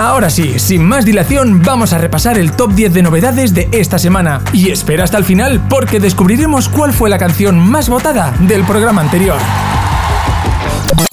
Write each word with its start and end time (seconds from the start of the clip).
Ahora 0.00 0.30
sí, 0.30 0.58
sin 0.58 0.82
más 0.82 1.04
dilación, 1.04 1.62
vamos 1.62 1.92
a 1.92 1.98
repasar 1.98 2.38
el 2.38 2.52
top 2.52 2.72
10 2.72 2.94
de 2.94 3.02
novedades 3.02 3.52
de 3.52 3.68
esta 3.70 3.98
semana. 3.98 4.40
Y 4.50 4.70
espera 4.70 5.04
hasta 5.04 5.18
el 5.18 5.24
final 5.24 5.60
porque 5.68 6.00
descubriremos 6.00 6.70
cuál 6.70 6.94
fue 6.94 7.10
la 7.10 7.18
canción 7.18 7.58
más 7.58 7.90
votada 7.90 8.32
del 8.40 8.64
programa 8.64 9.02
anterior. 9.02 9.36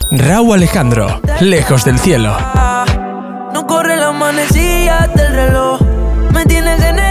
Raúl 0.10 0.54
Alejandro, 0.56 1.20
Lejos 1.42 1.84
del 1.84 2.00
Cielo. 2.00 2.38
No 3.54 3.68
corre 3.68 3.98
del 3.98 5.34
reloj. 5.34 5.82
Me 6.32 6.46
tienes 6.46 6.82
en 6.82 6.98
el 6.98 7.07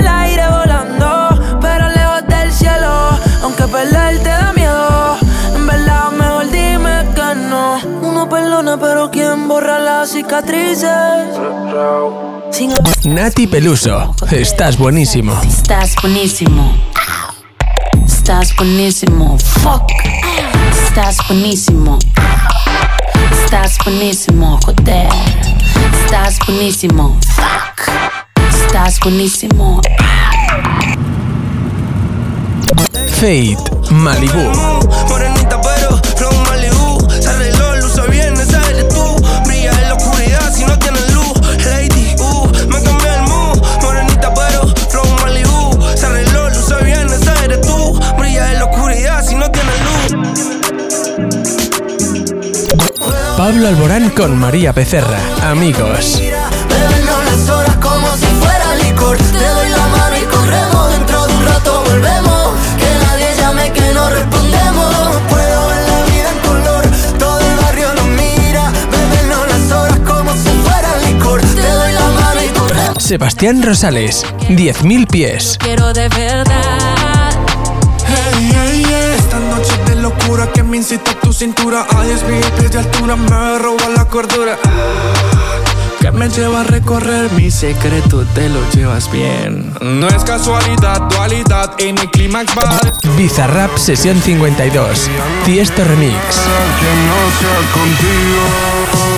perdona, 9.26 9.34
pero 9.34 9.34
¿quién 9.34 9.48
borra 9.48 9.78
las 9.78 10.10
cicatrices? 10.10 10.88
Sin 12.50 12.72
Nati 13.14 13.46
Peluso, 13.46 14.14
estás 14.30 14.78
buenísimo. 14.78 15.40
Estás 15.42 15.94
buenísimo. 16.00 16.74
Estás 18.04 18.54
buenísimo. 18.56 19.38
Fuck. 19.38 19.90
Estás 20.88 21.18
buenísimo. 21.28 21.98
Estás 23.44 23.78
buenísimo, 23.84 24.58
joder. 24.64 25.08
Estás 26.04 26.38
buenísimo. 26.46 27.18
Fuck. 27.34 27.88
Estás 28.50 28.98
buenísimo. 29.00 29.80
Fate, 33.10 33.56
Malibu. 33.90 34.52
Pablo 53.46 53.68
Alborán 53.68 54.10
con 54.10 54.36
María 54.36 54.72
Becerra, 54.72 55.20
amigos. 55.48 56.20
Bebernos 56.20 57.24
las 57.26 57.48
horas 57.48 57.76
como 57.76 58.08
si 58.16 58.26
fuera 58.26 58.74
licor. 58.74 59.16
Te 59.16 59.48
doy 59.48 59.68
la 59.68 59.86
mano 59.86 60.16
y 60.20 60.24
corremos. 60.24 60.90
Dentro 60.90 61.26
de 61.28 61.32
un 61.32 61.46
rato 61.46 61.84
volvemos. 61.84 62.54
Que 62.76 63.06
nadie 63.06 63.36
llame 63.38 63.70
que 63.70 63.94
no 63.94 64.10
respondemos. 64.10 64.94
Puedo 65.30 65.68
ver 65.68 65.88
la 65.88 66.04
vida 66.06 66.30
en 66.32 66.38
color. 66.40 66.84
Todo 67.20 67.38
el 67.38 67.56
barrio 67.58 67.94
nos 67.94 68.06
mira. 68.06 68.72
Bebernos 68.90 69.48
las 69.48 69.70
horas 69.70 70.00
como 70.00 70.32
si 70.32 70.48
fuera 70.64 70.96
licor. 71.08 71.40
Te 71.40 71.70
doy 71.70 71.92
la 71.92 72.08
mano 72.20 72.42
y 72.42 72.48
corremos. 72.48 73.00
Sebastián 73.04 73.62
Rosales, 73.62 74.26
10.000 74.48 75.06
pies. 75.06 75.56
Quiero 75.60 75.92
de 75.92 76.08
verdad. 76.08 77.30
Hey, 78.08 78.50
hey, 78.52 78.82
hey. 78.88 79.14
Esta 79.16 79.38
noche 79.38 79.85
de 79.96 80.02
locura 80.02 80.50
que 80.52 80.62
me 80.62 80.76
incita 80.76 81.12
tu 81.20 81.32
cintura. 81.32 81.86
A 81.96 82.02
10 82.02 82.22
mil 82.28 82.44
pies 82.58 82.70
de 82.72 82.78
altura 82.78 83.16
me 83.16 83.58
roba 83.58 83.88
la 83.94 84.06
cordura. 84.06 84.58
Que 86.00 86.10
me 86.12 86.28
lleva 86.28 86.60
a 86.60 86.64
recorrer 86.64 87.30
mi 87.32 87.50
secreto, 87.50 88.24
te 88.34 88.48
lo 88.48 88.60
llevas 88.70 89.10
bien. 89.10 89.72
No 89.80 90.08
es 90.08 90.24
casualidad, 90.24 91.00
dualidad 91.10 91.74
en 91.78 91.98
el 91.98 92.10
clímax 92.10 92.52
va 92.56 92.80
Bizarrap 93.16 93.76
Sesión 93.76 94.20
52, 94.20 95.10
Tiesto 95.44 95.84
Remix. 95.84 96.14
Que 96.14 96.92
no 97.06 97.18
sea 97.38 97.72
contigo 97.72 99.15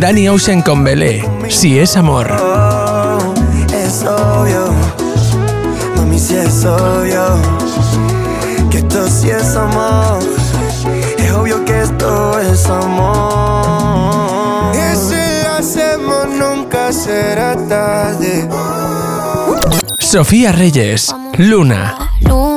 Danny 0.00 0.28
Ocean 0.28 0.60
con 0.62 0.84
Belé, 0.84 1.26
Si 1.48 1.78
es 1.78 1.96
amor. 1.96 2.26
Es 3.72 4.02
obvio, 4.04 4.68
mami, 5.96 6.18
si 6.18 6.36
es 6.36 6.64
obvio 6.64 7.24
que 8.70 8.78
esto 8.78 9.08
sí 9.08 9.30
es 9.30 9.56
amor. 9.56 10.18
Es 11.16 11.32
obvio 11.32 11.64
que 11.64 11.82
esto 11.82 12.38
es 12.40 12.66
amor. 12.66 13.56
Y 14.74 14.96
si 14.96 15.42
lo 15.44 15.52
hacemos, 15.58 16.28
nunca 16.28 16.92
será 16.92 17.56
tarde. 17.66 18.48
Sofía 19.98 20.52
Reyes, 20.52 21.14
Luna. 21.38 22.10
Luna, 22.20 22.20
luna, 22.20 22.55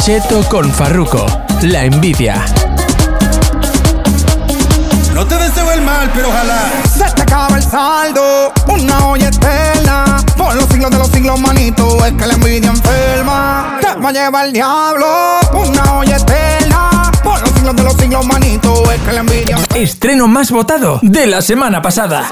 Cheto 0.00 0.42
con 0.48 0.70
Farruko, 0.70 1.26
La 1.62 1.84
envidia. 1.84 2.44
No 5.14 5.26
te 5.26 5.34
deseo 5.36 5.70
el 5.72 5.80
mal, 5.80 6.10
pero 6.14 6.28
ojalá. 6.28 6.70
Se 6.84 7.04
te 7.14 7.22
acaba 7.22 7.56
el 7.56 7.62
saldo, 7.62 8.52
una 8.68 9.08
olla 9.08 9.28
eterna. 9.28 9.48
Por 9.48 9.56
los 9.56 9.67
siglos 10.78 10.90
de 10.92 10.98
los 10.98 11.08
siglos, 11.08 11.40
manito, 11.40 12.04
es 12.04 12.12
que 12.12 12.26
la 12.26 12.34
envidia 12.34 12.70
enferma. 12.70 13.78
Te 13.80 14.00
va 14.00 14.10
a 14.10 14.12
llevar 14.12 14.46
el 14.46 14.52
diablo, 14.52 15.06
una 15.52 15.98
olla 15.98 16.16
eterna. 16.16 17.10
Por 17.24 17.40
los 17.40 17.50
siglos 17.50 17.74
de 17.74 17.82
los 17.82 17.94
siglos, 17.94 18.26
manito, 18.26 18.92
es 18.92 19.00
que 19.00 19.12
la 19.12 19.20
envidia 19.20 19.58
Estreno 19.74 20.28
más 20.28 20.52
votado 20.52 21.00
de 21.02 21.26
la 21.26 21.42
semana 21.42 21.82
pasada. 21.82 22.30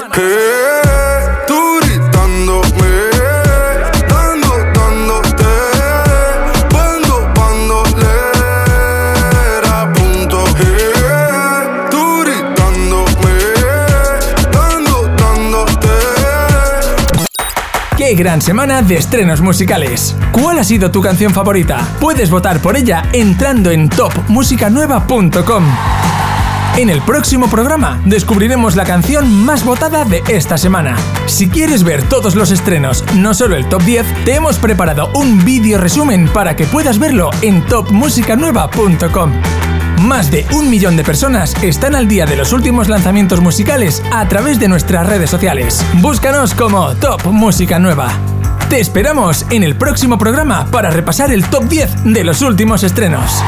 Tú 1.45 1.66
gran 18.17 18.41
semana 18.41 18.81
de 18.81 18.97
estrenos 18.97 19.39
musicales! 19.39 20.15
¿Cuál 20.31 20.59
ha 20.59 20.63
sido 20.63 20.91
tu 20.91 21.01
canción 21.01 21.33
favorita? 21.33 21.87
Puedes 22.01 22.29
votar 22.29 22.59
por 22.59 22.75
ella 22.75 23.03
entrando 23.13 23.71
en 23.71 23.87
topmusicanueva.com. 23.87 25.63
En 26.77 26.89
el 26.89 27.01
próximo 27.01 27.49
programa 27.49 28.01
descubriremos 28.05 28.75
la 28.75 28.85
canción 28.85 29.45
más 29.45 29.63
votada 29.63 30.03
de 30.03 30.21
esta 30.27 30.57
semana. 30.57 30.97
Si 31.27 31.49
quieres 31.49 31.83
ver 31.83 32.03
todos 32.03 32.35
los 32.35 32.51
estrenos, 32.51 33.05
no 33.15 33.33
solo 33.33 33.55
el 33.55 33.69
top 33.69 33.83
10, 33.83 34.25
te 34.25 34.35
hemos 34.35 34.57
preparado 34.57 35.09
un 35.13 35.45
vídeo 35.45 35.77
resumen 35.77 36.27
para 36.27 36.55
que 36.55 36.65
puedas 36.65 36.99
verlo 36.99 37.29
en 37.41 37.65
topmusicanueva.com. 37.65 39.66
Más 40.01 40.29
de 40.29 40.45
un 40.53 40.69
millón 40.69 40.95
de 40.95 41.03
personas 41.03 41.55
están 41.63 41.95
al 41.95 42.07
día 42.07 42.25
de 42.25 42.35
los 42.35 42.53
últimos 42.53 42.87
lanzamientos 42.87 43.41
musicales 43.41 44.03
a 44.11 44.27
través 44.27 44.59
de 44.59 44.67
nuestras 44.67 45.07
redes 45.07 45.29
sociales. 45.29 45.83
Búscanos 46.01 46.53
como 46.53 46.95
Top 46.95 47.25
Música 47.25 47.79
Nueva. 47.79 48.11
Te 48.69 48.79
esperamos 48.79 49.45
en 49.49 49.63
el 49.63 49.75
próximo 49.75 50.17
programa 50.17 50.67
para 50.71 50.91
repasar 50.91 51.31
el 51.31 51.43
top 51.45 51.63
10 51.63 52.03
de 52.05 52.23
los 52.23 52.41
últimos 52.41 52.83
estrenos. 52.83 53.41